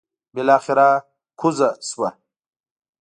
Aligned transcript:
بلاخره 0.35 0.89
کوزه 1.39 1.69
شوه. 1.89 2.09